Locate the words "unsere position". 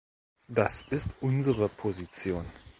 1.21-2.45